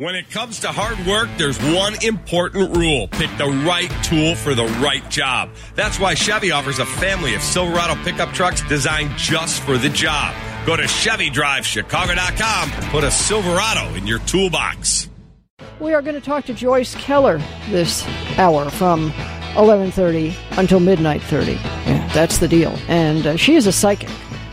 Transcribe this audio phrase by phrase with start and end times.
[0.00, 3.06] When it comes to hard work, there's one important rule.
[3.08, 5.50] Pick the right tool for the right job.
[5.74, 10.34] That's why Chevy offers a family of Silverado pickup trucks designed just for the job.
[10.64, 15.10] Go to ChevyDriveChicago.com and put a Silverado in your toolbox.
[15.80, 17.36] We are going to talk to Joyce Keller
[17.68, 18.02] this
[18.38, 19.10] hour from
[19.52, 21.52] 11:30 until midnight 30.
[21.52, 22.74] Yeah, that's the deal.
[22.88, 24.08] And uh, she is a psychic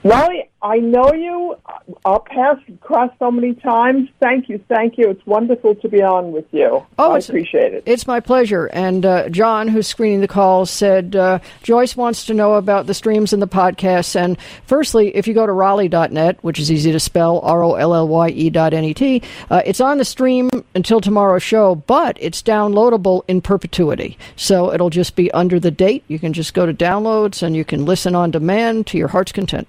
[0.04, 1.56] Wally, I know you.
[2.04, 4.08] Our paths crossed so many times.
[4.20, 5.08] Thank you, thank you.
[5.08, 6.84] It's wonderful to be on with you.
[6.98, 7.84] Oh, I appreciate it.
[7.86, 8.66] It's my pleasure.
[8.66, 12.94] And uh, John, who's screening the calls, said uh, Joyce wants to know about the
[12.94, 14.16] streams and the podcasts.
[14.16, 17.94] And firstly, if you go to Rollye.net, which is easy to spell, R O L
[17.94, 21.76] L Y E dot N E T, uh, it's on the stream until tomorrow's show,
[21.76, 24.18] but it's downloadable in perpetuity.
[24.34, 26.02] So it'll just be under the date.
[26.08, 29.30] You can just go to downloads and you can listen on demand to your heart's
[29.30, 29.68] content.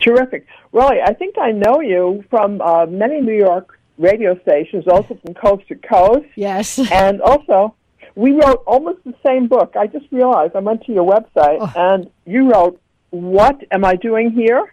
[0.00, 0.46] Terrific.
[0.72, 5.34] Roy, I think I know you from uh, many New York radio stations, also from
[5.34, 6.26] coast to coast.
[6.36, 6.78] Yes.
[6.92, 7.74] And also,
[8.14, 9.74] we wrote almost the same book.
[9.76, 11.72] I just realized I went to your website Oh.
[11.76, 14.72] and you wrote, What Am I Doing Here?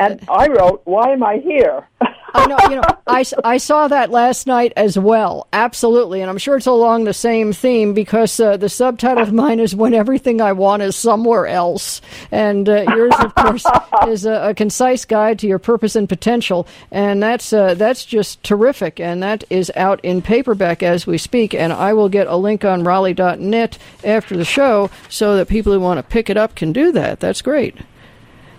[0.00, 1.86] And I wrote, Why Am I Here?
[2.32, 5.48] I know, you know, I, I saw that last night as well.
[5.52, 6.20] Absolutely.
[6.20, 9.74] And I'm sure it's along the same theme because uh, the subtitle of mine is
[9.74, 12.00] When Everything I Want Is Somewhere Else.
[12.30, 13.66] And uh, yours, of course,
[14.06, 16.68] is a, a concise guide to your purpose and potential.
[16.92, 19.00] And that's, uh, that's just terrific.
[19.00, 21.52] And that is out in paperback as we speak.
[21.52, 25.80] And I will get a link on Rollye.net after the show so that people who
[25.80, 27.18] want to pick it up can do that.
[27.18, 27.76] That's great.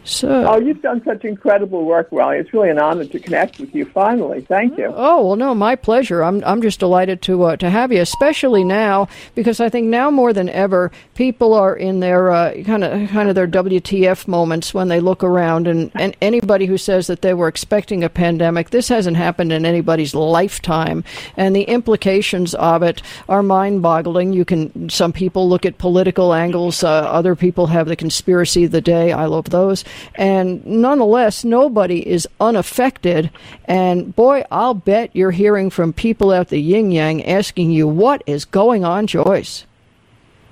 [0.04, 0.46] So.
[0.48, 2.40] oh, you've done such incredible work, Roy.
[2.40, 4.42] It's really an honor to connect with you finally.
[4.42, 4.92] Thank you.
[4.96, 6.24] Oh well, no, my pleasure.
[6.24, 10.10] I'm I'm just delighted to uh, to have you, especially now because I think now
[10.10, 12.32] more than ever people are in their
[12.64, 16.78] kind of kind of their WTF moments when they look around, and and anybody who
[16.78, 21.04] says that they were expecting a pandemic, this hasn't happened in anybody's lifetime,
[21.38, 24.34] and the implications of it are mind-boggling.
[24.34, 28.72] You can some people look at political angles, uh, other people have the conspiracy of
[28.72, 29.12] the day.
[29.12, 29.84] I love those,
[30.16, 33.32] and nonetheless, nobody is unaffected.
[33.66, 38.24] And boy, I'll bet you're hearing from people at the yin yang asking you what
[38.26, 39.66] is going on, Joyce.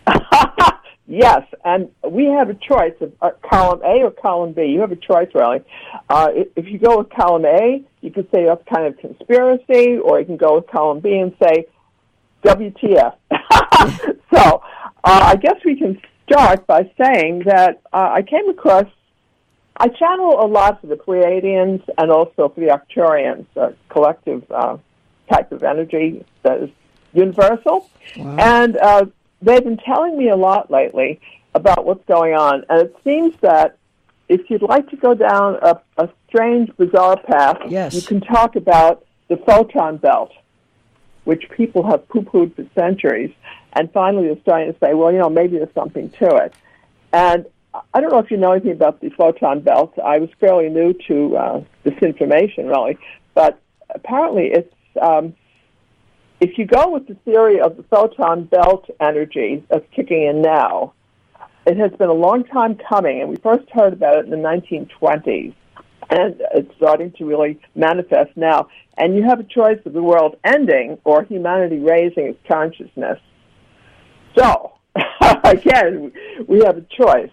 [1.11, 4.65] Yes, and we have a choice of uh, column A or column B.
[4.65, 5.61] You have a choice, really.
[6.07, 10.19] Uh, if you go with column A, you could say that's kind of conspiracy, or
[10.19, 11.65] you can go with column B and say
[12.43, 13.15] WTF.
[14.31, 14.61] so
[15.03, 18.85] uh, I guess we can start by saying that uh, I came across,
[19.79, 24.77] I channel a lot for the Pleiadians and also for the Arcturians, a collective uh,
[25.31, 26.69] type of energy that is
[27.13, 27.89] universal.
[28.15, 29.05] And uh,
[29.41, 31.21] they've been telling me a lot lately
[31.55, 32.65] about what's going on.
[32.69, 33.77] And it seems that
[34.27, 37.93] if you'd like to go down a, a strange, bizarre path, Yes.
[37.95, 40.31] you can talk about the photon belt,
[41.23, 43.33] which people have poo pooed for centuries.
[43.73, 46.53] And finally, they're starting to say, well, you know, maybe there's something to it.
[47.13, 49.93] And I don't know if you know anything about the photon belt.
[50.03, 52.97] I was fairly new to uh, this information, really.
[53.35, 55.35] But apparently, it's um,
[56.39, 60.93] if you go with the theory of the photon belt energy that's kicking in now,
[61.65, 64.37] it has been a long time coming, and we first heard about it in the
[64.37, 65.53] 1920s,
[66.09, 68.67] and it's starting to really manifest now.
[68.97, 73.19] And you have a choice of the world ending or humanity raising its consciousness.
[74.37, 74.73] So,
[75.43, 76.11] again,
[76.47, 77.31] we have a choice.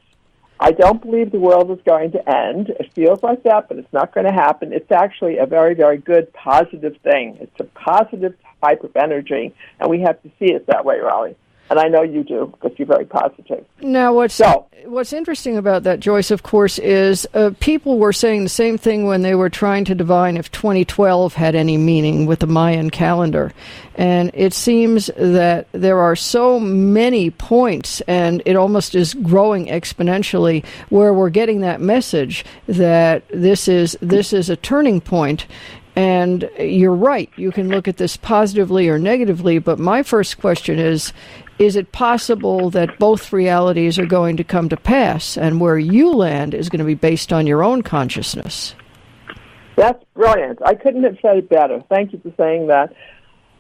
[0.59, 2.71] I don't believe the world is going to end.
[2.71, 4.73] It feels like that, but it's not going to happen.
[4.73, 7.37] It's actually a very, very good, positive thing.
[7.41, 11.35] It's a positive type of energy, and we have to see it that way, Rollye.
[11.69, 13.65] And I know you do because you're very positive.
[13.81, 18.45] Now, what's So- what's interesting about that, Joyce, of course, is uh, people were saying
[18.45, 22.39] the same thing when they were trying to divine if 2012 had any meaning with
[22.39, 23.53] the Mayan calendar,
[23.97, 30.65] and it seems that there are so many points, and it almost is growing exponentially,
[30.91, 35.47] where we're getting that message that this is this is a turning point.
[35.99, 37.31] And you're right.
[37.37, 41.11] You can look at this positively or negatively, but my first question is
[41.59, 46.13] is it possible that both realities are going to come to pass and where you
[46.13, 48.75] land is going to be based on your own consciousness?
[49.77, 50.61] That's brilliant.
[50.65, 51.83] I couldn't have said it better.
[51.89, 52.95] Thank you for saying that.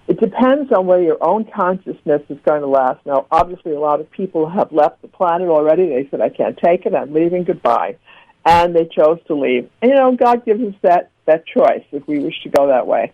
[0.08, 3.04] It depends on where your own consciousness is going to last.
[3.04, 5.88] Now, obviously, a lot of people have left the planet already.
[5.88, 6.94] They said, I can't take it.
[6.94, 7.44] I'm leaving.
[7.44, 7.96] Goodbye.
[8.44, 9.68] And they chose to leave.
[9.82, 12.86] And, you know, God gives us that, that choice if we wish to go that
[12.86, 13.10] way.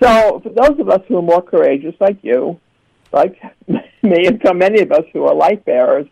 [0.00, 2.60] So, for those of us who are more courageous, like you,
[3.12, 6.06] like me, and so many of us who are light bearers,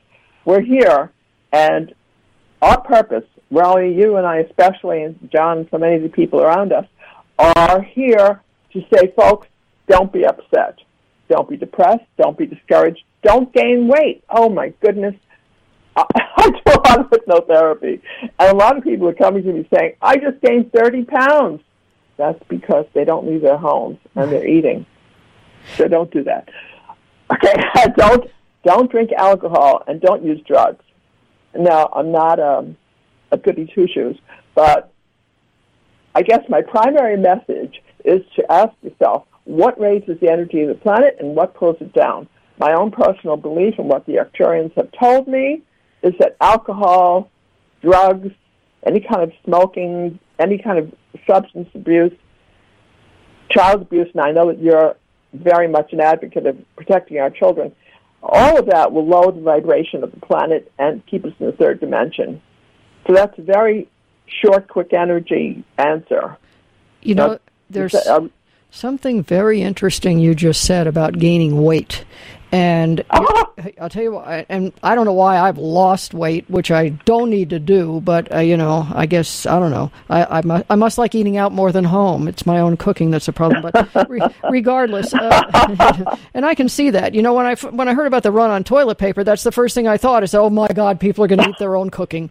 [0.45, 1.13] we're here.
[1.53, 1.95] And
[2.61, 6.41] our purpose, Rollye, you and I especially, and John, and so many of the people
[6.41, 6.87] around us,
[7.39, 8.43] are here
[8.73, 9.47] to say, folks,
[9.89, 10.79] don't be upset.
[11.29, 12.05] Don't be depressed.
[12.17, 13.03] Don't be discouraged.
[13.23, 14.25] Don't gain weight.
[14.29, 15.15] Oh, my goodness.
[15.97, 16.05] I,
[16.37, 18.01] I do a lot of hypnotherapy,
[18.39, 21.63] and a lot of people are coming to me saying, I just gained 30 pounds.
[22.17, 24.85] That's because they don't leave their homes and they're eating.
[25.77, 26.49] So don't do that.
[27.33, 27.55] Okay,
[27.97, 28.31] don't
[28.65, 30.85] don't drink alcohol and don't use drugs.
[31.55, 32.77] Now, I'm not um,
[33.33, 34.19] a goody two shoes,
[34.55, 34.93] but
[36.15, 40.75] I guess my primary message is to ask yourself what raises the energy of the
[40.75, 42.29] planet and what pulls it down.
[42.59, 45.63] My own personal belief and what the Arcturians have told me
[46.03, 47.31] is that alcohol,
[47.83, 48.31] drugs,
[48.87, 50.93] any kind of smoking, any kind of
[51.27, 52.13] substance abuse,
[53.51, 54.97] child abuse, and I know that you're
[55.33, 57.73] very much an advocate of protecting our children,
[58.23, 61.53] all of that will lower the vibration of the planet and keep us in the
[61.53, 62.41] third dimension.
[63.07, 63.89] So that's a very
[64.27, 66.37] short, quick energy answer.
[67.03, 67.39] You know,
[67.71, 68.31] there's um,
[68.71, 72.05] something very interesting you just said about gaining weight.
[72.51, 76.91] And I'll tell you what, and I don't know why I've lost weight, which I
[76.91, 79.91] don't need to do, but uh, you know, I guess I don't know.
[80.09, 82.27] I I, mu- I must like eating out more than home.
[82.29, 83.71] It's my own cooking that's a problem.
[83.71, 87.15] But re- regardless, uh, and I can see that.
[87.15, 89.53] You know, when I when I heard about the run on toilet paper, that's the
[89.53, 91.91] first thing I thought is, oh my God, people are going to eat their own
[91.91, 92.31] cooking.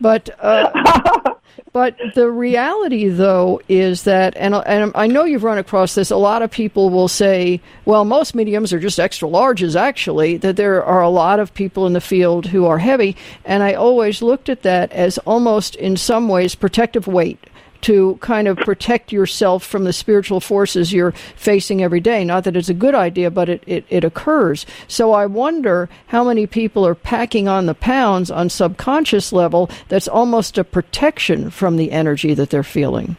[0.00, 1.27] But uh,
[1.72, 6.16] but the reality, though, is that, and, and I know you've run across this, a
[6.16, 10.84] lot of people will say, well, most mediums are just extra larges, actually, that there
[10.84, 13.16] are a lot of people in the field who are heavy.
[13.44, 17.47] And I always looked at that as almost, in some ways, protective weight
[17.82, 22.24] to kind of protect yourself from the spiritual forces you're facing every day.
[22.24, 24.66] Not that it's a good idea, but it, it, it occurs.
[24.86, 30.08] So I wonder how many people are packing on the pounds on subconscious level that's
[30.08, 33.16] almost a protection from the energy that they're feeling.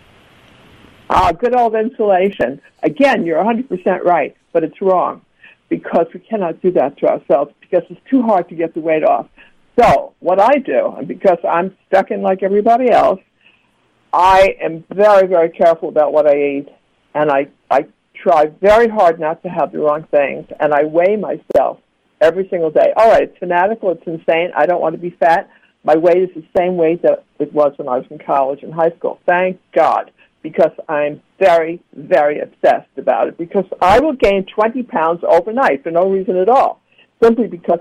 [1.09, 2.62] Ah, good old insulation.
[2.83, 5.21] Again, you're 100% right, but it's wrong
[5.69, 9.03] because we cannot do that to ourselves because it's too hard to get the weight
[9.03, 9.27] off.
[9.79, 13.21] So, what I do, and because I'm stuck in like everybody else,
[14.13, 16.69] I am very, very careful about what I eat,
[17.13, 17.85] and I, I
[18.15, 21.79] try very hard not to have the wrong things, and I weigh myself
[22.19, 22.91] every single day.
[22.95, 24.51] All right, it's fanatical, it's insane.
[24.56, 25.50] I don't want to be fat.
[25.83, 28.73] My weight is the same weight that it was when I was in college and
[28.73, 29.19] high school.
[29.25, 33.38] Thank God, because I'm very, very obsessed about it.
[33.38, 36.81] Because I will gain 20 pounds overnight for no reason at all,
[37.21, 37.79] simply because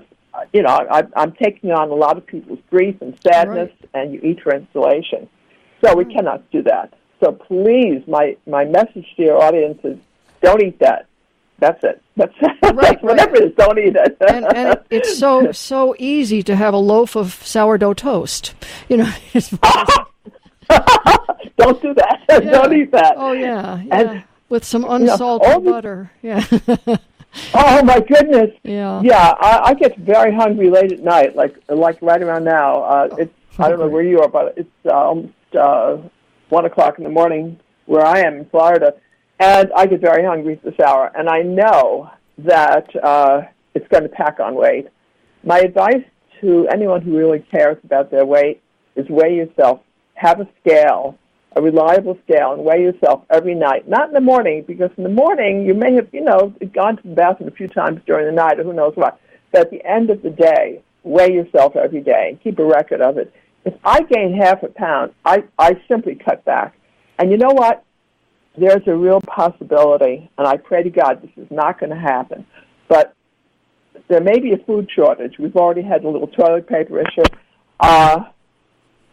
[0.53, 4.21] you know I, I'm taking on a lot of people's grief and sadness, and you
[4.21, 5.27] eat for insulation.
[5.83, 6.93] So we cannot do that.
[7.21, 9.97] So please, my my message to your audience is,
[10.41, 11.05] don't eat that.
[11.59, 12.01] That's it.
[12.15, 13.01] That's, that's right.
[13.03, 13.55] whatever it is.
[13.55, 14.17] Don't eat it.
[14.29, 18.53] and, and it, it's so so easy to have a loaf of sourdough toast.
[18.87, 19.49] You know, it's,
[21.57, 22.23] don't do that.
[22.27, 23.15] Don't eat that.
[23.17, 23.95] oh yeah, yeah.
[23.99, 26.11] And- with some unsalted all the- butter.
[26.23, 26.43] Yeah,
[27.53, 28.49] Oh my goodness.
[28.63, 28.99] yeah.
[29.03, 32.81] Yeah, I, I get very hungry late at night, like like right around now.
[32.81, 35.97] Uh, it's I don't know where you are, but it's almost uh,
[36.49, 38.93] one o'clock in the morning where I am in Florida,
[39.39, 43.41] and I get very hungry at this hour, and I know that uh,
[43.73, 44.87] it's going to pack on weight.
[45.43, 46.03] My advice
[46.41, 48.61] to anyone who really cares about their weight
[48.95, 49.81] is weigh yourself.
[50.15, 51.17] Have a scale,
[51.55, 53.87] a reliable scale, and weigh yourself every night.
[53.87, 57.03] Not in the morning, because in the morning you may have, you know, gone to
[57.03, 59.19] the bathroom a few times during the night, or who knows what.
[59.51, 63.01] But at the end of the day, weigh yourself every day and keep a record
[63.01, 63.33] of it.
[63.65, 66.75] If I gain half a pound, I, I simply cut back.
[67.17, 67.83] And you know what?
[68.57, 72.45] There's a real possibility, and I pray to God this is not going to happen,
[72.87, 73.15] but
[74.07, 75.37] there may be a food shortage.
[75.37, 77.23] We've already had a little toilet paper issue.
[77.79, 78.23] Uh,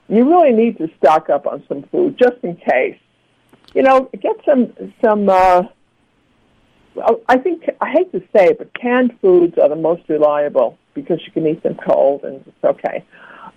[0.08, 2.98] you really need to stock up on some food just in case.
[3.74, 4.72] You know, get some
[5.04, 5.28] some.
[5.28, 5.64] Uh,
[7.28, 11.20] I think I hate to say it, but canned foods are the most reliable because
[11.26, 13.04] you can eat them cold and it's okay.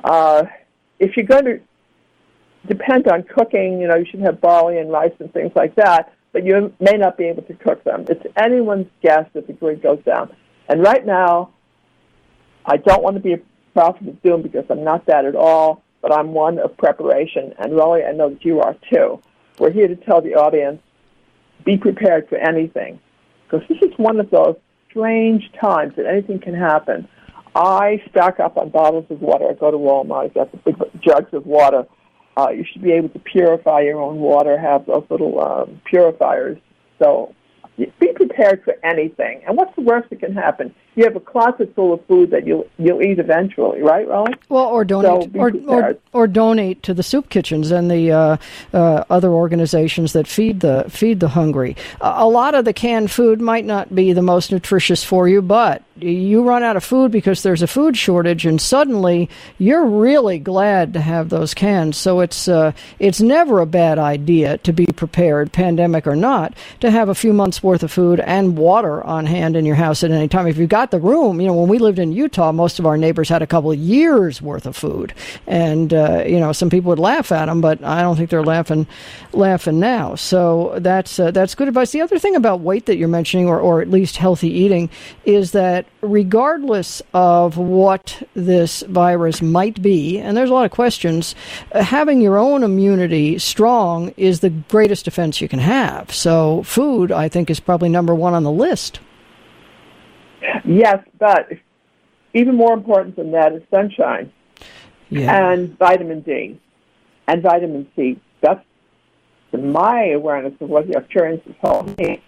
[0.04, 0.44] Uh,
[1.00, 1.60] if you're going to
[2.68, 6.14] depend on cooking, you know, you should have barley and rice and things like that,
[6.32, 8.06] but you may not be able to cook them.
[8.10, 10.36] It's anyone's guess if the grid goes down.
[10.68, 11.52] And right now,
[12.66, 13.40] I don't want to be a
[13.74, 17.54] prophet of doom because I'm not that at all, but I'm one of preparation.
[17.58, 19.22] And Rollye, I know that you are too.
[19.58, 20.82] We're here to tell the audience,
[21.66, 23.00] be prepared for anything.
[23.46, 24.56] Because this is one of those
[24.90, 27.08] strange times that anything can happen.
[27.56, 29.50] I stock up on bottles of water.
[29.50, 30.26] I go to Walmart.
[30.26, 31.88] I get the big jugs of water.
[32.38, 34.58] Uh, you should be able to purify your own water.
[34.58, 36.58] Have those little um, purifiers.
[37.02, 37.36] So
[37.78, 39.42] be prepared for anything.
[39.48, 40.74] And what's the worst that can happen?
[41.00, 44.36] You have a closet full of food that you'll you'll eat eventually, right, Rollye?
[44.50, 48.38] Well, or donate so or, or, or donate to the soup kitchens and the uh,
[48.74, 51.78] uh, other organizations that feed the feed the hungry.
[52.02, 55.84] a lot of the canned food might not be the most nutritious for you, but
[56.04, 60.94] you run out of food because there's a food shortage, and suddenly you're really glad
[60.94, 61.98] to have those cans.
[61.98, 66.92] So it's uh, it's never a bad idea to be prepared, pandemic or not, to
[66.92, 70.12] have a few months worth of food and water on hand in your house at
[70.12, 70.48] any time.
[70.48, 72.98] If you've got the room, you know, when we lived in Utah, most of our
[72.98, 75.14] neighbors had a couple of years worth of food,
[75.48, 78.44] and uh, you know, some people would laugh at them, but I don't think they're
[78.44, 78.88] laughing
[79.34, 80.16] laughing now.
[80.16, 81.92] So that's uh, that's good advice.
[81.92, 84.90] The other thing about weight that you're mentioning, or or at least healthy eating,
[85.26, 91.36] is that regardless of what this virus might be, and there's a lot of questions,
[91.72, 96.14] uh, having your own immunity strong is the greatest defense you can have.
[96.14, 99.00] So, food, I think, is probably number one on the list.
[100.66, 101.50] Yes, but
[102.34, 104.32] even more important than that is sunshine
[105.10, 105.52] yeah.
[105.52, 106.60] and vitamin D
[107.28, 108.20] and vitamin C.
[108.42, 108.64] That's
[109.52, 112.22] my awareness of what the experience has told me.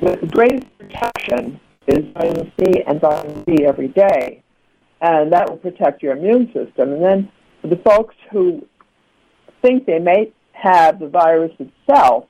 [0.00, 4.42] The greatest protection is vitamin C and vitamin D every day,
[5.00, 6.92] and that will protect your immune system.
[6.92, 8.66] And then for the folks who
[9.60, 12.26] think they may have the virus itself,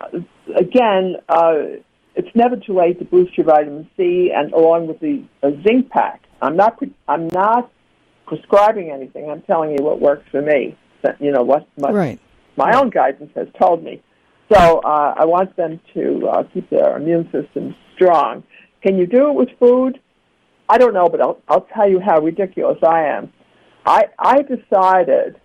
[0.00, 0.18] uh,
[0.56, 1.62] again, uh,
[2.20, 5.24] it's never too late to boost your vitamin C and along with the
[5.66, 6.22] zinc pack.
[6.42, 7.72] I'm not pre- I'm not
[8.26, 9.30] prescribing anything.
[9.30, 10.76] I'm telling you what works for me.
[11.18, 12.20] You know what, what right.
[12.56, 14.02] my own guidance has told me.
[14.52, 18.44] So uh, I want them to uh, keep their immune system strong.
[18.82, 19.98] Can you do it with food?
[20.68, 23.32] I don't know, but I'll, I'll tell you how ridiculous I am.
[23.86, 25.40] I, I decided,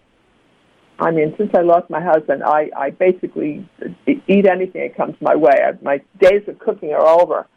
[1.00, 3.68] I mean, since I lost my husband, I, I basically
[4.08, 5.52] eat anything that comes my way.
[5.52, 7.48] I, my days of cooking are over.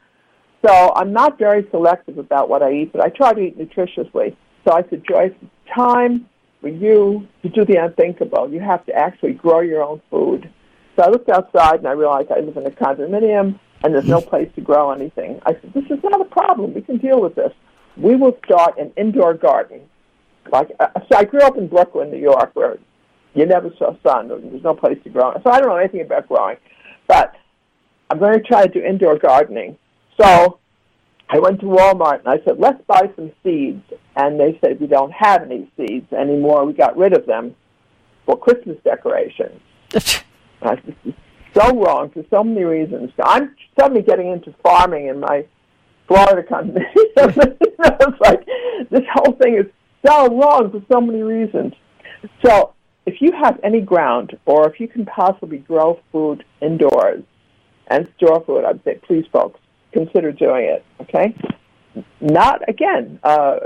[0.66, 4.36] So I'm not very selective about what I eat, but I try to eat nutritiously.
[4.66, 6.28] So I said, Joyce, it's time
[6.60, 8.52] for you to do the unthinkable.
[8.52, 10.50] You have to actually grow your own food.
[10.96, 14.20] So I looked outside and I realized I live in a condominium and there's no
[14.32, 15.40] place to grow anything.
[15.46, 16.74] I said, this is not a problem.
[16.74, 17.52] We can deal with this.
[17.96, 19.82] We will start an indoor garden.
[20.50, 22.78] Like, uh, so I grew up in Brooklyn, New York, where
[23.34, 24.28] you never saw sun.
[24.28, 25.32] There's no place to grow.
[25.42, 26.56] So I don't know anything about growing.
[27.06, 27.34] But
[28.10, 29.76] I'm going to try to do indoor gardening.
[30.20, 30.58] So
[31.30, 33.82] I went to Walmart and I said, let's buy some seeds.
[34.16, 36.64] And they said, we don't have any seeds anymore.
[36.64, 37.54] We got rid of them
[38.26, 39.60] for Christmas decorations.
[40.62, 41.14] I said,
[41.54, 43.10] so wrong for so many reasons.
[43.22, 45.44] I'm suddenly getting into farming in my
[46.06, 46.86] Florida condominium.
[46.96, 48.46] it's like
[48.90, 49.66] this whole thing is
[50.06, 51.74] so wrong for so many reasons.
[52.44, 52.74] So
[53.08, 57.24] if you have any ground, or if you can possibly grow food indoors
[57.86, 59.58] and store food, I'd say please, folks,
[59.92, 60.84] consider doing it.
[61.00, 61.34] Okay,
[62.20, 63.56] not again uh,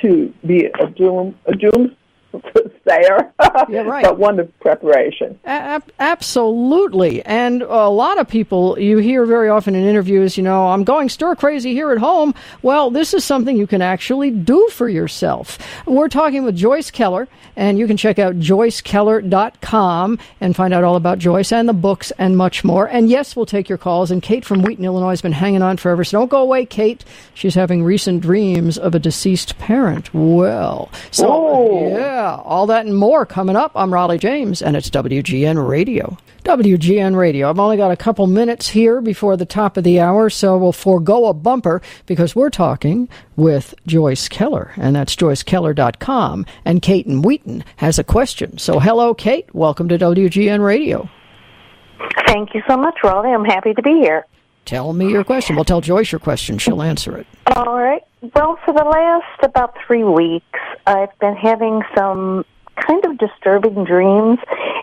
[0.00, 1.96] to be a doom a doom
[2.84, 3.32] there,
[3.68, 4.04] yeah, right.
[4.04, 5.38] but one of preparation.
[5.44, 7.22] A- absolutely.
[7.22, 11.08] And a lot of people you hear very often in interviews, you know, I'm going
[11.08, 12.34] stir crazy here at home.
[12.62, 15.58] Well, this is something you can actually do for yourself.
[15.86, 20.96] We're talking with Joyce Keller, and you can check out joycekeller.com and find out all
[20.96, 22.86] about Joyce and the books and much more.
[22.86, 24.10] And yes, we'll take your calls.
[24.10, 27.04] And Kate from Wheaton, Illinois has been hanging on forever, so don't go away, Kate.
[27.34, 30.12] She's having recent dreams of a deceased parent.
[30.14, 31.88] Well, so, oh.
[31.88, 32.21] yeah.
[32.22, 33.72] All that and more coming up.
[33.74, 36.16] I'm Rollye James, and it's WGN Radio.
[36.44, 37.48] WGN Radio.
[37.48, 40.72] I've only got a couple minutes here before the top of the hour, so we'll
[40.72, 46.46] forego a bumper because we're talking with Joyce Keller, and that's joycekeller.com.
[46.64, 48.58] And Kate and Wheaton has a question.
[48.58, 49.52] So, hello, Kate.
[49.54, 51.08] Welcome to WGN Radio.
[52.26, 53.34] Thank you so much, Rollye.
[53.34, 54.26] I'm happy to be here.
[54.64, 55.56] Tell me your question.
[55.56, 56.58] We'll tell Joyce your question.
[56.58, 57.26] She'll answer it.
[57.56, 58.02] All right.
[58.22, 62.44] Well, for the last about three weeks, I've been having some
[62.76, 64.38] kind of disturbing dreams,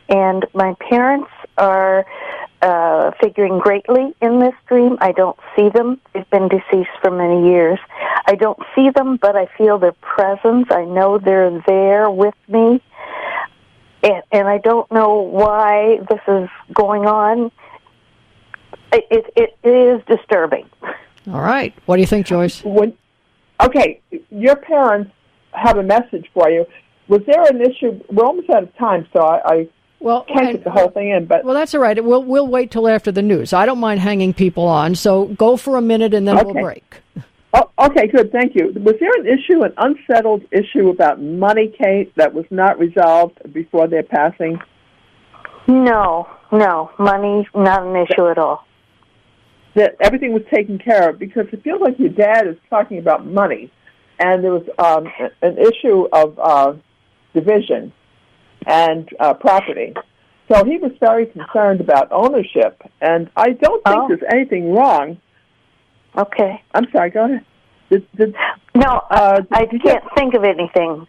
[0.09, 2.05] and my parents are
[2.61, 4.97] uh, figuring greatly in this dream.
[4.99, 6.01] I don't see them.
[6.13, 7.79] They've been deceased for many years.
[8.25, 10.67] I don't see them, but I feel their presence.
[10.69, 12.81] I know they're there with me.
[14.03, 17.51] And, and I don't know why this is going on.
[18.91, 20.69] It, it, it is disturbing.
[21.31, 21.73] All right.
[21.85, 22.63] What do you think, Joyce?
[22.63, 22.97] When,
[23.61, 25.11] okay, your parents
[25.51, 26.65] have a message for you.
[27.07, 27.99] Was there an issue?
[28.11, 31.09] We're almost out of time, so I, I well, can't and- get the whole thing
[31.09, 31.25] in.
[31.25, 32.01] But Well, that's all right.
[32.03, 33.51] We'll we'll wait till after the news.
[33.53, 34.95] I don't mind hanging people on.
[34.95, 37.01] So go for a minute and then we'll break.
[37.53, 38.71] oh, okay, good, thank you.
[38.75, 43.87] Was there an issue, an unsettled issue about money, Kate, that was not resolved before
[43.87, 44.59] their passing?
[45.67, 48.65] No, no, money not an issue at all.
[49.75, 53.25] That everything was taken care of because it feels like your dad is talking about
[53.25, 53.71] money,
[54.19, 55.07] and there was um,
[55.41, 56.73] an issue of uh,
[57.33, 57.93] division
[58.65, 59.93] and uh, property.
[60.51, 64.07] So he was very concerned about ownership, and I don't think Oh.
[64.07, 65.17] there's anything wrong.
[66.17, 66.61] Okay.
[66.73, 67.45] I'm sorry, go ahead.
[67.91, 68.35] Did, did,
[68.75, 71.07] No, Uh, I can't think of anything.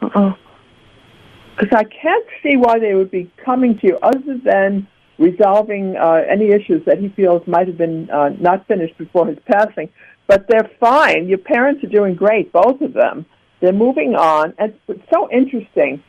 [0.00, 4.86] Because I can't see why they would be coming to you other than
[5.18, 9.38] resolving uh, any issues that he feels might have been uh, not finished before his
[9.50, 9.88] passing.
[10.26, 11.26] But they're fine.
[11.26, 13.26] Your parents are doing great, both of them.
[13.60, 14.54] They're moving on.
[14.58, 16.02] And it's so interesting.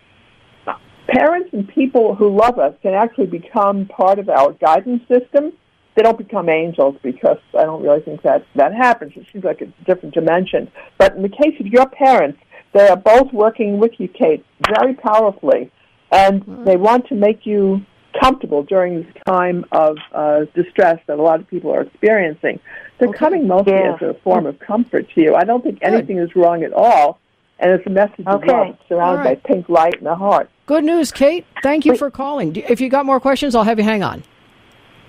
[1.08, 5.54] Parents and people who love us can actually become part of our guidance system.
[5.96, 9.14] They don't become angels because I don't really think that that happens.
[9.16, 10.72] It seems like it's a different dimension.
[11.00, 12.40] But in the case of your parents,
[12.74, 15.72] they are both working with you, Kate, very powerfully,
[16.12, 17.82] and they want to make you
[18.20, 22.60] comfortable during this time of uh, distress that a lot of people are experiencing.
[22.98, 23.18] They're Okay.
[23.18, 23.96] coming mostly Yeah.
[23.96, 25.36] as a form of comfort to you.
[25.36, 27.20] I don't think anything is wrong at all,
[27.60, 28.76] and it's a message of love.
[28.88, 29.44] Surrounded right.
[29.44, 30.50] by pink light and the heart.
[30.66, 31.46] Good news, Kate.
[31.64, 32.00] Thank you Wait.
[32.00, 32.56] for calling.
[32.56, 34.24] If you got more questions, I'll have you hang on.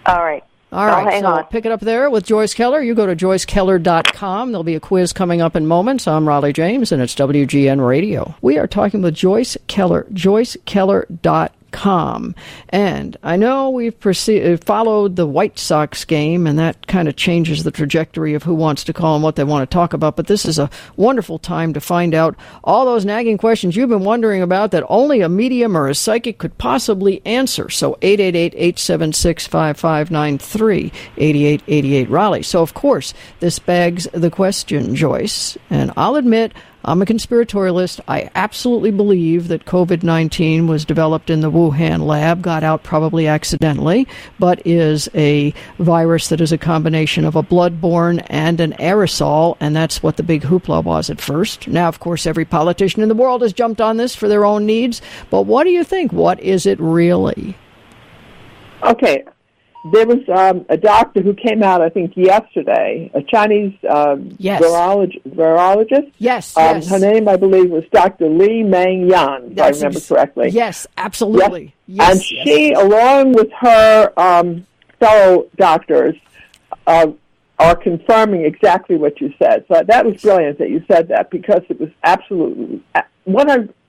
[0.06, 0.42] All right.
[0.72, 1.44] All right, so on.
[1.46, 2.80] pick it up there with Joyce Keller.
[2.80, 4.52] You go to joycekeller.com.
[4.52, 6.06] There'll be a quiz coming up in moments.
[6.06, 8.36] I'm Rollye James, and it's WGN Radio.
[8.40, 11.48] We are talking with Joyce Keller, joycekeller.com.
[12.68, 17.16] And I know we've proce- uh, followed the White Sox game, and that kind of
[17.16, 20.16] changes the trajectory of who wants to call and what they want to talk about.
[20.16, 24.04] But this is a wonderful time to find out all those nagging questions you've been
[24.04, 27.68] wondering about that only a medium or a psychic could possibly answer.
[27.70, 32.44] So 888-876-5593, 8888 Rollye.
[32.44, 36.52] So of course, this begs the question, Joyce, and I'll admit
[36.84, 38.00] I'm a conspiratorialist.
[38.08, 43.26] I absolutely believe that COVID 19 was developed in the Wuhan lab, got out probably
[43.26, 49.56] accidentally, but is a virus that is a combination of a bloodborne and an aerosol,
[49.60, 51.68] and that's what the big hoopla was at first.
[51.68, 54.64] Now, of course, every politician in the world has jumped on this for their own
[54.64, 56.12] needs, but what do you think?
[56.12, 57.56] What is it really?
[58.82, 59.24] Okay,
[59.92, 64.62] there was um, a doctor who came out, I think, yesterday, a Chinese um, Yes.
[64.62, 66.12] virolog- virologist.
[66.18, 66.88] Yes, Um, yes.
[66.90, 68.28] Her name, I believe, was Dr.
[68.28, 70.48] Li Meng Yan, if That's I remember ex- correctly.
[70.50, 71.74] Yes, absolutely.
[71.86, 72.46] Yes, and yes.
[72.46, 74.66] she, along with her um,
[74.98, 76.14] fellow doctors,
[76.86, 77.06] uh,
[77.58, 79.64] are confirming exactly what you said.
[79.68, 82.82] So that was brilliant that you said that because it was absolutely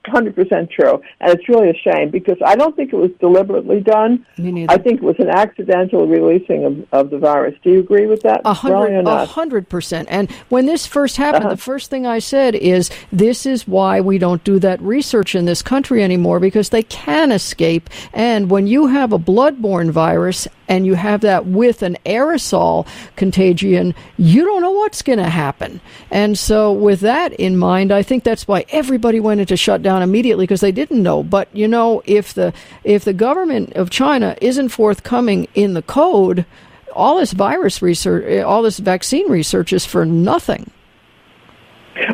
[0.04, 1.00] 100% true.
[1.20, 4.26] And it's really a shame because I don't think it was deliberately done.
[4.38, 7.54] I think it was an accidental releasing of, of the virus.
[7.62, 10.08] Do you agree with that, A hundred, a hundred percent.
[10.10, 11.54] And when this first happened, Uh-huh.
[11.54, 15.44] the first thing I said is, "This is why we don't do that research in
[15.44, 20.86] this country anymore because they can escape." And when you have a bloodborne virus and
[20.86, 25.80] you have that with an aerosol contagion, you don't know what's going to happen.
[26.10, 30.44] And so, with that in mind, I think that's why everybody went into shutdown immediately
[30.44, 31.22] because they didn't know.
[31.22, 32.52] But you know, if the
[32.84, 36.46] if the government of China isn't forthcoming in the code
[36.94, 40.70] all this virus research, all this vaccine research is for nothing.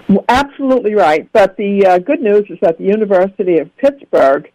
[0.08, 1.28] Well, Absolutely right.
[1.32, 4.50] But the uh, good news is that the University of Pittsburgh,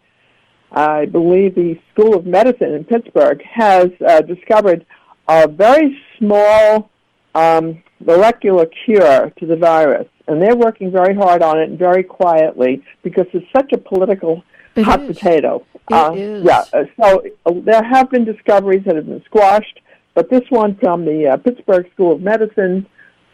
[0.74, 4.84] I believe the School of Medicine in Pittsburgh, has uh, discovered
[5.28, 6.90] a very small
[7.34, 10.08] um, molecular cure to the virus.
[10.26, 14.42] And they're working very hard on it and very quietly because it's such a political
[14.74, 15.16] It hot is.
[15.16, 15.64] potato.
[15.74, 16.44] It uh, is.
[16.44, 16.64] Yeah.
[16.72, 19.80] uh, So uh, there have been discoveries that have been squashed,
[20.14, 22.86] but this one from the uh, Pittsburgh School of Medicine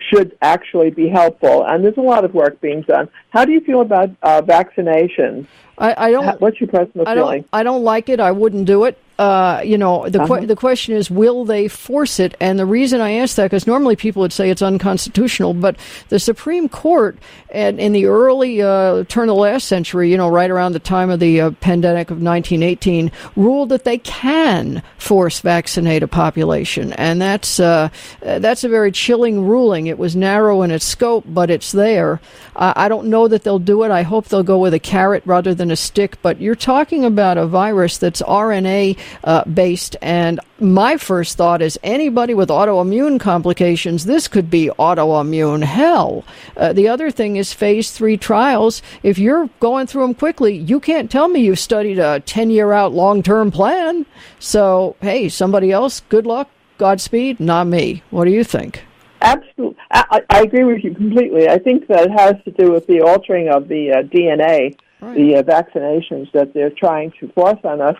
[0.08, 1.64] should actually be helpful.
[1.64, 3.08] And there's a lot of work being done.
[3.30, 5.46] How do you feel about uh, vaccinations?
[5.78, 6.40] I, I don't.
[6.40, 7.44] What's your personal I feeling?
[7.52, 8.20] I don't like it.
[8.20, 8.98] I wouldn't do it.
[9.20, 10.38] Uh, you know, the Uh-huh.
[10.38, 12.34] que- the question is, will they force it?
[12.40, 15.76] And the reason I ask that because normally people would say it's unconstitutional, but
[16.08, 17.18] the Supreme Court,
[17.52, 20.78] and in the early uh, turn of the last century, you know, right around the
[20.96, 26.92] time of the uh, pandemic of 1918, ruled that they can force vaccinate a population,
[26.94, 27.88] and that's uh,
[28.24, 29.86] uh, that's a very chilling ruling.
[29.86, 32.20] It was narrow in its scope, but it's there.
[32.56, 33.90] Uh, I don't know that they'll do it.
[33.90, 36.16] I hope they'll go with a carrot rather than a stick.
[36.22, 41.78] But you're talking about a virus that's RNA uh, based, and my first thought is
[41.82, 46.24] anybody with autoimmune complications, this could be autoimmune hell.
[46.56, 48.82] Uh, the other thing is phase three trials.
[49.02, 52.72] If you're going through them quickly, you can't tell me you've studied a 10 year
[52.72, 54.06] out long term plan.
[54.38, 58.02] So, hey, somebody else, good luck, Godspeed, not me.
[58.10, 58.84] What do you think?
[59.22, 61.46] Absolutely, I, I agree with you completely.
[61.48, 65.16] I think that it has to do with the altering of the uh, DNA, Right.
[65.16, 67.96] the uh, vaccinations that they're trying to force on us.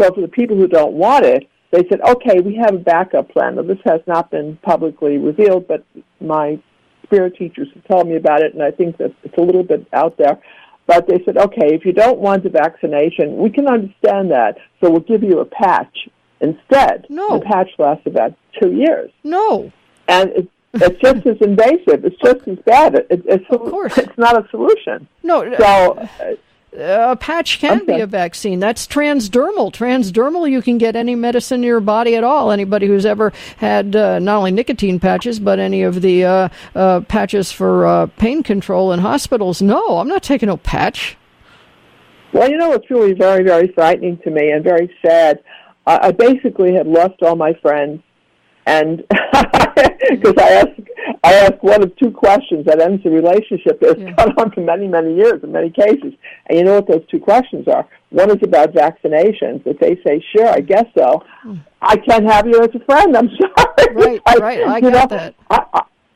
[0.00, 3.30] So for the people who don't want it, they said, okay, we have a backup
[3.30, 3.56] plan.
[3.56, 5.84] Now, this has not been publicly revealed, but
[6.20, 6.60] my
[7.04, 9.86] spirit teachers have told me about it, and I think that it's a little bit
[9.92, 10.38] out there.
[10.86, 14.90] But they said, okay, if you don't want the vaccination, we can understand that, so
[14.90, 16.08] we'll give you a patch
[16.40, 17.06] instead.
[17.08, 17.38] No.
[17.38, 19.72] The patch lasts about two years No.
[20.08, 22.04] and it's, it's just as invasive.
[22.04, 22.94] It's just as bad.
[22.96, 23.96] It, it's Of course.
[23.96, 25.08] it's not a solution.
[25.22, 26.34] No, So uh, Uh,
[26.76, 28.58] a patch can be a vaccine.
[28.58, 29.72] That's transdermal.
[29.72, 32.50] Transdermal, you can get any medicine in your body at all.
[32.50, 37.00] Anybody who's ever had uh, not only nicotine patches, but any of the uh, uh,
[37.02, 39.62] patches for uh, pain control in hospitals.
[39.62, 41.16] No, I'm not taking no patch.
[42.32, 45.42] well, you know, it's really very very frightening to me and very sad.
[45.86, 48.02] I, I basically had lost all my friends,
[48.66, 48.98] and
[50.10, 50.68] because I ask
[51.22, 54.12] I ask one of two questions that ends the relationship that's Yeah.
[54.12, 56.12] gone on for many many years in many cases.
[56.46, 57.86] And you know what those two questions are?
[58.10, 59.62] One is about vaccinations.
[59.66, 61.22] If they say sure, I guess so.
[61.82, 63.16] I can't have you as a friend.
[63.16, 64.20] I'm sorry.
[64.26, 64.62] Right, right.
[64.66, 65.34] I got know, that.
[65.50, 65.64] I,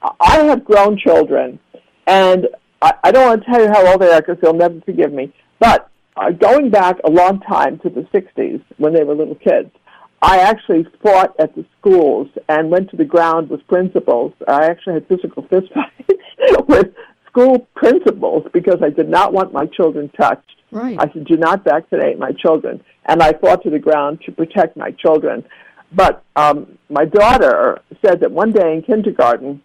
[0.03, 1.59] I, I have grown children,
[2.07, 2.47] and
[2.81, 5.13] I, I don't want to tell you how old they are because they'll never forgive
[5.13, 5.33] me.
[5.59, 9.71] But uh, going back a long time to the 60s when they were little kids,
[10.20, 14.33] I actually fought at the schools and went to the ground with principals.
[14.48, 16.88] I actually had physical fistfights with
[17.28, 20.42] school principals because I did not want my children touched.
[20.72, 20.98] Right.
[20.98, 22.83] I said, do not vaccinate my children.
[23.07, 25.44] And I fought to the ground to protect my children.
[25.92, 29.62] But um, my daughter said that one day in kindergarten,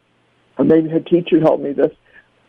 [0.57, 1.91] or maybe her teacher told me this,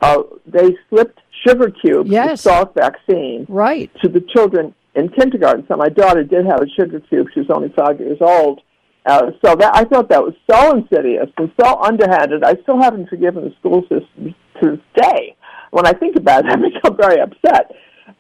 [0.02, 2.44] uh, they slipped sugar cubes Yes.
[2.44, 3.90] with Salk vaccine Right.
[4.02, 5.64] to the children in kindergarten.
[5.68, 7.28] So my daughter did have a sugar cube.
[7.34, 8.60] She was only five years old.
[9.06, 12.42] Uh, so that I thought that was so insidious and so underhanded.
[12.42, 15.36] I still haven't forgiven the school system to this day.
[15.72, 17.72] When I think about it, I become very upset.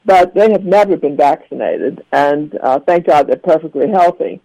[0.04, 4.40] But they have never been vaccinated, and uh, thank God they're perfectly healthy.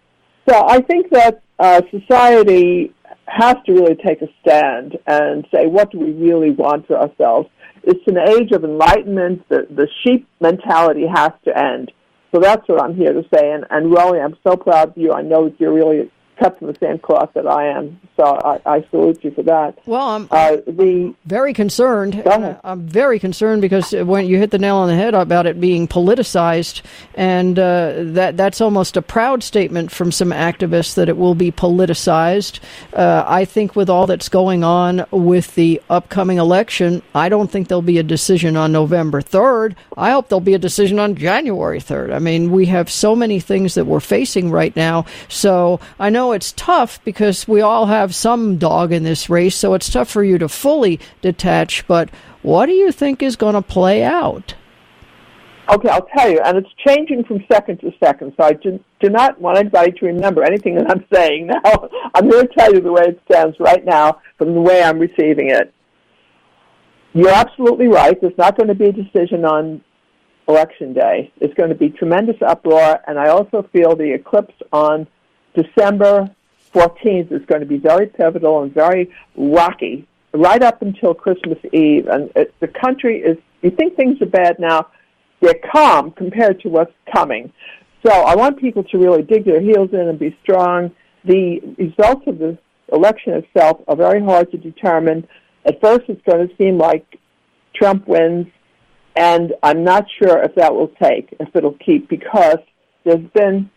[0.48, 2.94] So I think that uh, society
[3.26, 7.48] has to really take a stand and say, what do we really want for ourselves?
[7.82, 9.48] It's an age of enlightenment.
[9.48, 11.92] The, the sheep mentality has to end.
[12.32, 13.52] So that's what I'm here to say.
[13.52, 15.12] And, and Rollye, I'm so proud of you.
[15.12, 18.00] I know that you're really cut from the same cloth that I am.
[18.16, 19.78] So I, I salute you for that.
[19.86, 22.22] Well, I'm Uh, the very concerned.
[22.26, 25.60] Uh, I'm very concerned because when you hit the nail on the head about it
[25.60, 26.82] being politicized,
[27.14, 31.52] and uh, that that's almost a proud statement from some activists that it will be
[31.52, 32.60] politicized.
[32.94, 37.68] Uh, I think with all that's going on with the upcoming election, I don't think
[37.68, 39.74] there'll be a decision on November 3rd.
[39.96, 42.14] I hope there'll be a decision on January 3rd.
[42.14, 45.04] I mean, we have so many things that we're facing right now.
[45.28, 49.74] So I know it's tough because we all have some dog in this race, so
[49.74, 51.86] it's tough for you to fully detach.
[51.86, 52.10] But
[52.42, 54.54] what do you think is going to play out?
[55.70, 59.08] Okay, I'll tell you, and it's changing from second to second, so I do, do
[59.08, 61.88] not want anybody to remember anything that I'm saying now.
[62.12, 64.98] I'm going to tell you the way it stands right now from the way I'm
[64.98, 65.72] receiving it.
[67.12, 68.20] You're absolutely right.
[68.20, 69.80] There's not going to be a decision on
[70.48, 71.32] Election Day.
[71.40, 75.06] It's going to be tremendous uproar, and I also feel the eclipse on
[75.54, 76.30] December
[76.74, 82.06] 14th is going to be very pivotal and very rocky right up until Christmas Eve.
[82.06, 84.88] And it, the country is, you think things are bad now,
[85.40, 87.52] they're calm compared to what's coming.
[88.06, 90.90] So I want people to really dig their heels in and be strong.
[91.24, 92.58] The results of the
[92.92, 95.26] election itself are very hard to determine.
[95.66, 97.04] At first, it's going to seem like
[97.74, 98.46] Trump wins,
[99.16, 102.58] and I'm not sure if that will take, if it'll keep, because
[103.04, 103.70] there's been.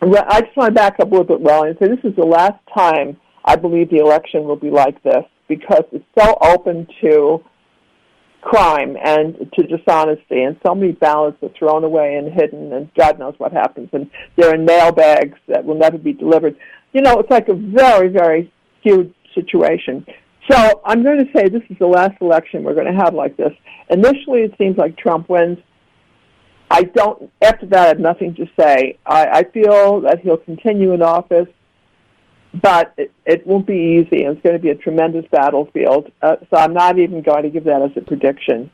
[0.00, 2.24] I just want to back up a little bit, well, and say this is the
[2.24, 7.42] last time I believe the election will be like this because it's so open to
[8.40, 13.18] crime and to dishonesty, and so many ballots are thrown away and hidden, and God
[13.18, 16.56] knows what happens, and they're in mail bags that will never be delivered.
[16.92, 20.06] You know, it's like a very, very huge situation.
[20.50, 23.36] So I'm going to say this is the last election we're going to have like
[23.36, 23.52] this.
[23.90, 25.58] Initially, it seems like Trump wins.
[26.78, 27.30] I don't.
[27.42, 28.98] After that, I have nothing to say.
[29.04, 31.48] I, I feel that he'll continue in office
[32.62, 34.24] but it, it won't be easy.
[34.24, 36.10] and It's going to be a tremendous battlefield.
[36.22, 38.70] Uh, so I'm not even going to give that as a prediction.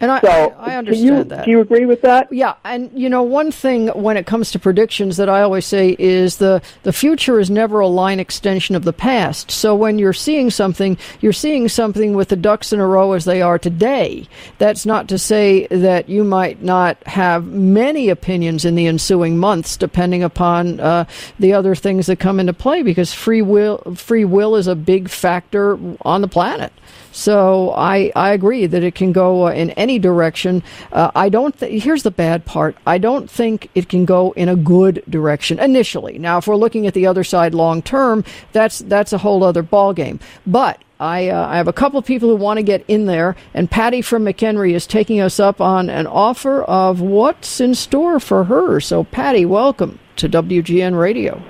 [0.00, 1.44] And I, so, I, I understand you, that.
[1.44, 2.32] Do you agree with that?
[2.32, 5.94] Yeah, and you know, one thing when it comes to predictions that I always say
[5.98, 9.50] is the the future is never a line extension of the past.
[9.50, 13.26] So when you're seeing something, you're seeing something with the ducks in a row as
[13.26, 14.26] they are today.
[14.56, 19.76] That's not to say that you might not have many opinions in the ensuing months,
[19.76, 21.04] depending upon uh,
[21.38, 25.10] the other things that come into play, because free will free will is a big
[25.10, 26.72] factor on the planet.
[27.12, 30.62] So I, I agree that it can go uh, in any direction.
[30.92, 31.58] Uh, I don't.
[31.58, 32.76] Th- here's the bad part.
[32.86, 36.18] I don't think it can go in a good direction initially.
[36.18, 39.62] Now, if we're looking at the other side long term, that's that's a whole other
[39.62, 40.20] ballgame.
[40.46, 43.34] But I, uh, I have a couple of people who want to get in there,
[43.54, 48.20] and Patty from McHenry is taking us up on an offer of what's in store
[48.20, 48.80] for her.
[48.80, 51.42] So, Patty, welcome to WGN Radio.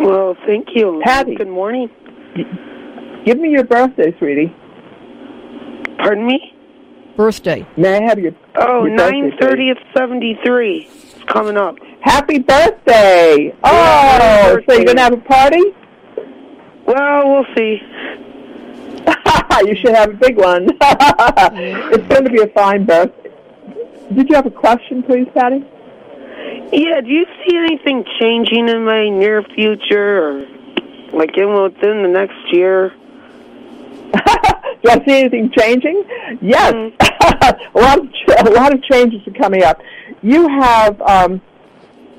[0.00, 1.00] Well, thank you.
[1.04, 1.36] Patty.
[1.36, 1.88] Good morning.
[3.24, 4.54] Give me your birthday, sweetie.
[5.98, 6.54] Pardon me?
[7.16, 7.66] Birthday.
[7.76, 10.88] May I have your Oh, your birthday, nine thirtieth seventy three.
[10.90, 11.76] It's coming up.
[12.00, 13.54] Happy birthday!
[13.64, 15.74] Oh, happy so you're gonna have a party?
[16.86, 17.82] Well, we'll see.
[19.66, 20.68] you should have a big one.
[20.80, 23.30] it's going to be a fine birthday.
[24.14, 25.64] Did you have a question, please, Patty?
[26.72, 30.46] Yeah, do you see anything changing in my near future or
[31.12, 32.94] like in within the next year?
[34.84, 36.04] Do I see anything changing?
[36.40, 36.72] Yes,
[37.74, 38.06] a lot of
[38.46, 39.80] a lot of changes are coming up.
[40.22, 41.40] You have um,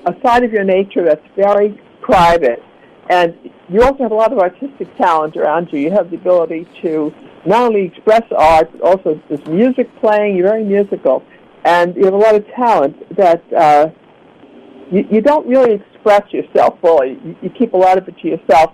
[0.06, 2.62] a side of your nature that's very private,
[3.10, 3.34] and
[3.70, 5.80] you also have a lot of artistic talent around you.
[5.80, 7.14] You have the ability to
[7.46, 10.36] not only express art, but also there's music playing.
[10.36, 11.24] You're very musical,
[11.64, 13.90] and you have a lot of talent that uh,
[14.92, 17.20] you, you don't really express yourself fully.
[17.24, 18.74] You, you keep a lot of it to yourself.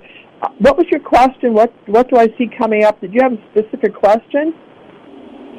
[0.60, 1.54] What was your question?
[1.54, 3.02] What What do I see coming up?
[3.02, 4.54] Did you have a specific question?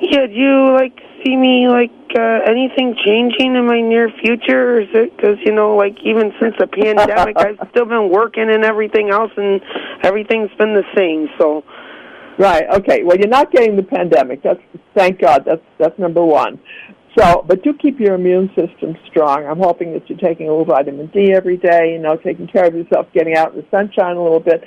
[0.01, 4.77] Yeah, do you like see me like uh, anything changing in my near future?
[4.77, 8.51] Or is it because you know, like even since the pandemic, I've still been working
[8.51, 9.61] and everything else, and
[10.03, 11.29] everything's been the same.
[11.39, 11.65] So,
[12.39, 12.65] Right.
[12.71, 13.03] Okay.
[13.03, 14.43] Well, you're not getting the pandemic.
[14.43, 14.61] That's
[14.95, 15.45] thank God.
[15.47, 16.61] That's that's number one.
[17.19, 19.47] So, but do keep your immune system strong.
[19.47, 21.93] I'm hoping that you're taking a little vitamin D every day.
[21.93, 24.63] You know, taking care of yourself, getting out in the sunshine a little bit.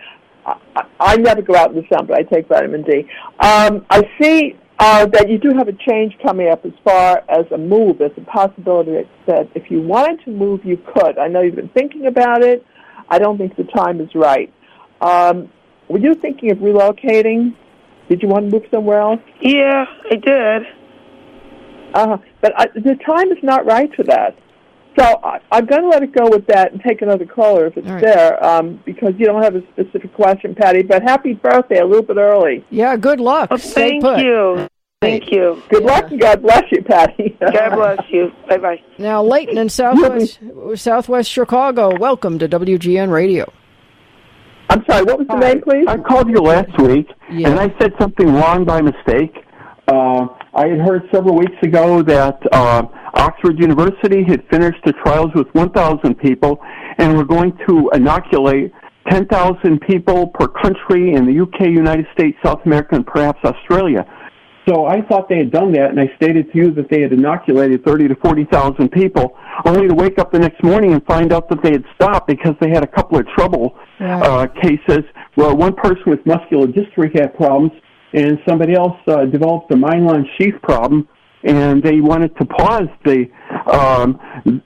[0.45, 3.07] I, I, never go out in the sun, but I take vitamin D.
[3.39, 7.45] Um, I see uh, that you do have a change coming up as far as
[7.51, 7.99] a move.
[7.99, 11.19] There's a possibility that if you wanted to move, you could.
[11.19, 12.65] I know you've been thinking about it.
[13.09, 14.51] I don't think the time is right.
[15.01, 15.51] Um,
[15.87, 17.55] were you thinking of relocating?
[18.07, 19.21] Did you want to move somewhere else?
[19.41, 20.63] yeah, I did.
[21.93, 24.37] Uh, but I, the time is not right for that.
[24.97, 27.77] So I, I'm going to let it go with that and take another caller if
[27.77, 28.03] it's All right.
[28.03, 30.81] there, um, because you don't have a specific question, Patty.
[30.83, 32.65] But happy birthday a little bit early.
[32.69, 33.49] Yeah, good luck.
[33.51, 34.19] Well, Stay thank put.
[34.19, 34.67] you.
[35.01, 35.63] Thank you.
[35.69, 37.37] Good luck and God bless you, Patty.
[37.39, 38.33] God bless you.
[38.49, 38.81] Bye bye.
[38.97, 40.39] Now, Leighton in Southwest
[40.75, 43.49] Southwest Chicago, welcome to WGN Radio.
[44.69, 45.03] I'm sorry.
[45.03, 45.85] What was the name, please?
[45.87, 47.49] I called you last week, Yeah.
[47.49, 49.33] and I said something wrong by mistake.
[49.87, 52.83] Uh, I had heard several weeks ago that uh,
[53.13, 56.59] Oxford University had finished the trials with 1,000 people,
[56.97, 58.71] and were going to inoculate
[59.09, 64.05] 10,000 people per country in the UK, United States, South America, and perhaps Australia.
[64.67, 67.11] So I thought they had done that, and I stated to you that they had
[67.13, 69.35] inoculated 30 to 40,000 people,
[69.65, 72.55] only to wake up the next morning and find out that they had stopped because
[72.59, 74.23] they had a couple of trouble Right.
[74.23, 75.03] uh, cases
[75.35, 77.71] where one person with muscular dystrophy had problems,
[78.13, 81.07] and somebody else uh, developed a myelin sheath problem,
[81.43, 83.29] and they wanted to pause the
[83.71, 84.19] um,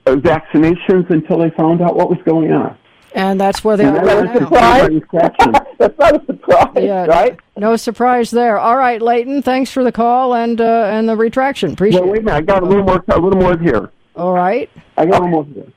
[0.06, 2.78] vaccinations until they found out what was going on.
[3.16, 5.30] And that's where they And are that right the now.
[5.30, 5.62] Surprise?
[5.78, 7.40] That's not a surprise, Yeah, right?
[7.56, 8.58] no surprise there.
[8.58, 11.74] All right, Leighton, thanks for the call and uh, and the retraction.
[11.74, 12.38] Appreciate Well, wait a minute.
[12.38, 13.04] I got a little more.
[13.10, 13.92] A little more here.
[14.16, 14.68] All right.
[14.98, 15.68] I got a little more here.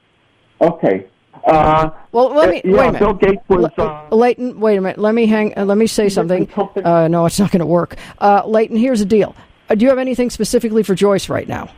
[0.62, 1.06] Okay.
[1.46, 2.98] Uh, Well, let me yeah, wait a minute.
[3.00, 3.70] Bill Gates was.
[3.76, 4.98] Le- Uh, Leighton, wait a minute.
[4.98, 5.52] Let me hang.
[5.56, 6.48] Uh, let me say something.
[6.84, 7.96] Uh, no, it's not going to work.
[8.18, 9.34] Uh, Leighton, here's the deal.
[9.68, 11.68] Uh, do you have anything specifically for Joyce right now?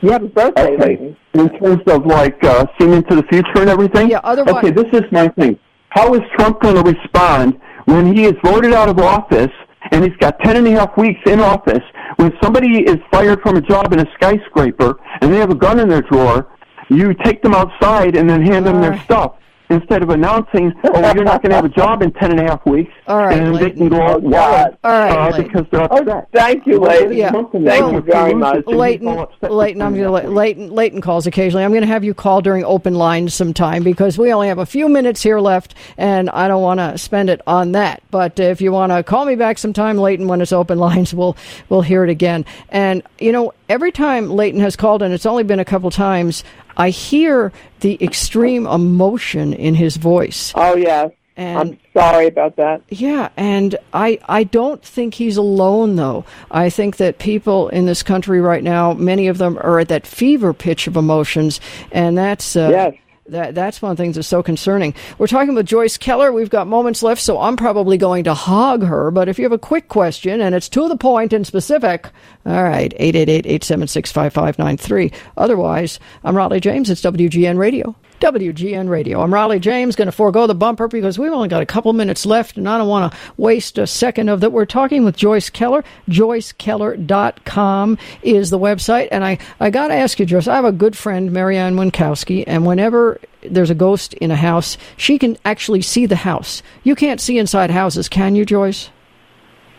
[0.00, 0.76] You have birthday, Okay.
[0.86, 1.16] Leighton.
[1.34, 4.10] In terms of like uh, seeing into the future and everything.
[4.10, 5.58] Yeah, otherwise- Okay, this is my thing.
[5.90, 9.50] How is Trump going to respond when he is voted out of office
[9.90, 11.82] and he's got ten and a half weeks in office.
[12.16, 15.78] When somebody is fired from a job in a skyscraper and they have a gun
[15.80, 16.46] in their drawer,
[16.96, 19.34] you take them outside and then hand them their stuff
[19.70, 22.42] instead of announcing, "Oh, you're not going to have a job in ten and a
[22.42, 25.90] half weeks," All right, and they can go out wild All right, uh, because they're
[25.90, 26.28] Oh, upset.
[26.34, 27.14] thank you, Leighton.
[27.16, 27.30] Yeah.
[27.30, 28.66] Thank Well, you very much.
[28.66, 31.64] Leighton, Leighton, I'm going to let Leighton, Leighton calls occasionally.
[31.64, 34.66] I'm going to have you call during open lines sometime because we only have a
[34.66, 38.02] few minutes here left, and I don't want to spend it on that.
[38.10, 41.34] But if you want to call me back sometime, Leighton, when it's open lines, we'll
[41.70, 42.44] we'll hear it again.
[42.68, 46.44] And you know, every time Leighton has called, and it's only been a couple times,
[46.76, 50.52] I hear the extreme emotion in his voice.
[50.54, 51.10] Oh yes.
[51.34, 52.82] And I'm sorry about that.
[52.90, 56.26] yeah, and I I don't think he's alone though.
[56.50, 60.06] I think that people in this country right now, many of them are at that
[60.06, 61.58] fever pitch of emotions,
[61.90, 62.94] and that's uh, Yes.
[63.26, 64.94] That, that's one of the things that's so concerning.
[65.16, 66.32] We're talking with Joyce Keller.
[66.32, 69.12] We've got moments left, so I'm probably going to hog her.
[69.12, 72.10] But if you have a quick question and it's to the point and specific,
[72.44, 75.14] all right, 888-876-5593.
[75.36, 76.90] Otherwise, I'm Rollye James.
[76.90, 77.94] It's WGN Radio.
[78.22, 79.20] WGN Radio.
[79.20, 82.24] I'm Rollye James, going to forego the bumper because we've only got a couple minutes
[82.24, 84.50] left, and I don't want to waste a second of that.
[84.50, 85.82] We're talking with Joyce Keller.
[86.08, 89.08] JoyceKeller.com is the website.
[89.10, 92.44] And I, I got to ask you, Joyce, I have a good friend, Marianne Winkowski,
[92.46, 96.62] and whenever there's a ghost in a house, she can actually see the house.
[96.84, 98.90] You can't see inside houses, can you, Joyce?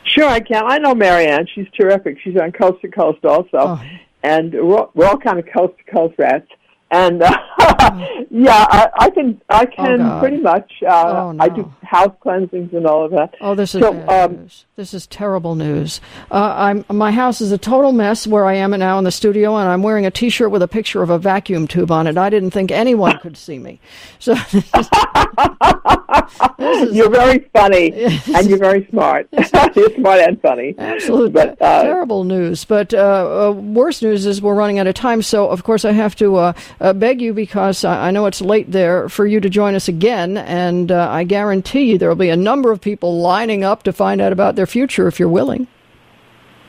[0.04, 0.64] Sure, I can.
[0.66, 1.48] I know Marianne.
[1.56, 2.18] She's terrific.
[2.22, 3.82] She's on Coast to Coast also, Oh.
[4.22, 6.50] and we're, all- we're all kind of coast to coast rats.
[6.92, 7.36] And uh,
[8.32, 10.72] yeah, I, I can I can Oh, pretty much.
[10.86, 11.44] Uh, Oh, no.
[11.44, 13.36] I do house cleansings and all of that.
[13.42, 14.66] Oh, this is So, bad um, news.
[14.76, 16.02] This is terrible news.
[16.32, 19.56] Uh, I'm my house is a total mess where I am now in the studio,
[19.58, 22.18] and I'm wearing a T-shirt with a picture of a vacuum tube on it.
[22.18, 23.80] I didn't think anyone could see me.
[24.20, 24.36] So
[26.14, 27.92] this is, this is You're very funny,
[28.36, 29.28] and you're very smart.
[29.76, 30.76] you're smart and funny.
[30.78, 31.32] Absolutely.
[31.32, 32.66] But, uh, terrible news.
[32.66, 35.22] But uh, uh, worse news is we're running out of time.
[35.22, 38.42] So of course I have to uh, uh, beg you because I, I know it's
[38.42, 42.16] late there for you to join us again, and uh, I guarantee you there will
[42.16, 45.30] be a number of people lining up to find out about their future if you're
[45.30, 45.68] willing.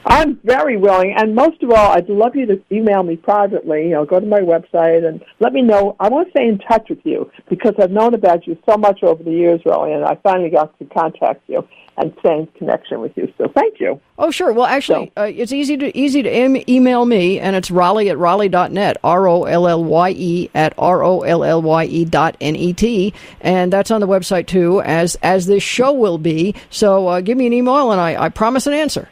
[0.06, 3.84] I'm very willing, and most of all, I'd love you to email me privately.
[3.84, 5.96] You know, go to my website and let me know.
[5.98, 9.02] I want to stay in touch with you because I've known about you so much
[9.02, 13.00] over the years, really, and I finally got to contact you and stay in connection
[13.00, 13.32] with you.
[13.38, 14.00] So, thank you.
[14.18, 14.52] Oh, sure.
[14.52, 18.18] Well, actually, uh, it's easy to easy to em- email me, and it's Rollye at
[18.18, 22.36] Rollye.net, R O L L Y E at R O L L Y E dot
[22.40, 26.54] N E T, and that's on the website too, as as this show will be.
[26.68, 29.08] So uh, give me an email, and I, I promise an answer.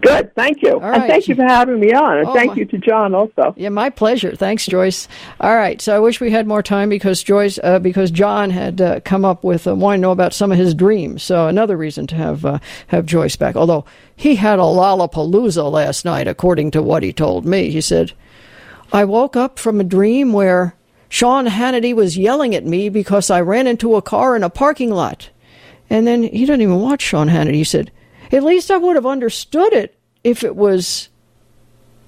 [0.00, 0.94] Good, thank you, right.
[1.00, 3.54] and thank you for having me on, and Oh, thank my- you to John also.
[3.56, 4.34] Yeah, my pleasure.
[4.34, 5.06] Thanks, Joyce.
[5.40, 8.80] All right, so I wish we had more time because Joyce, uh, because John had
[8.80, 11.22] uh, come up with uh, wanting to know about some of his dreams.
[11.22, 13.54] So another reason to have uh, have Joyce back.
[13.54, 13.84] Although
[14.16, 17.70] he had a lollapalooza last night, according to what he told me.
[17.70, 18.12] He said,
[18.92, 20.74] "I woke up from a dream where
[21.08, 24.90] Sean Hannity was yelling at me because I ran into a car in a parking
[24.90, 25.30] lot."
[25.88, 27.54] And then he didn't even watch Sean Hannity.
[27.54, 27.92] He said,
[28.32, 31.08] "At least I would have understood it if it was."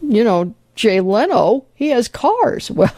[0.00, 2.70] you know, Jay Leno, he has cars.
[2.78, 2.94] Well,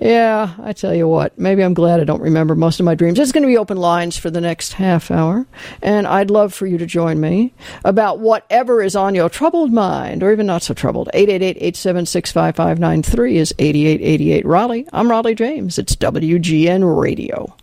[0.00, 3.20] yeah, I tell you what, maybe I'm glad I don't remember most of my dreams.
[3.20, 5.46] It's going to be open lines for the next half hour,
[5.80, 7.54] and I'd love for you to join me
[7.84, 11.08] about whatever is on your troubled mind, or even not so troubled.
[11.14, 14.88] 888-876-5593 is 8888 Rollye.
[14.92, 15.78] I'm Rollye James.
[15.78, 17.54] It's WGN Radio.